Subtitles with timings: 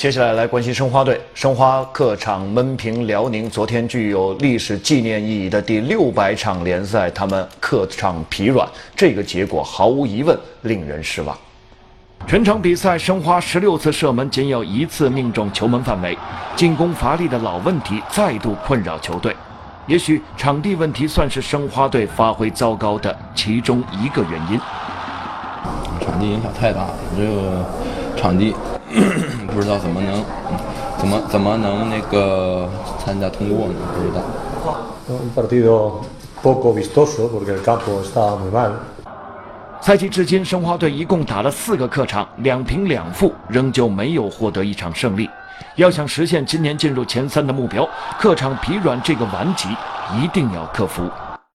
[0.00, 1.20] 接下来来关心申花队。
[1.34, 8.66] 申花客场闷平辽宁，昨天具有历史纪念意义的第六百场联赛，他们客场疲软，
[8.96, 11.36] 这个结果毫无疑问令人失望。
[12.26, 16.16] 全场比赛，申花十六次射门仅有一次命中球门范围，
[16.56, 19.36] 进攻乏力的老问题再度困扰球队。
[19.86, 24.58] 也许场地问题算是申花队发挥糟糕的其中一个原因。
[26.00, 27.66] 场地影响太大了，这个
[28.16, 28.54] 场地。
[29.52, 30.24] 不知道怎么能，
[30.98, 33.74] 怎么怎么能那个参加通过呢？
[33.94, 34.22] 不知道。
[39.80, 45.28] 赛季至今，申花队一共打了四个客场，两平两负，仍旧没有获得一场胜利。
[45.76, 47.88] 要想实现今年进入前三的目标，
[48.18, 49.68] 客场疲软这个顽疾
[50.22, 51.02] 一定要克服。